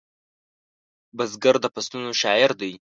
[1.17, 2.73] بزګر د فصلونو شاعر دی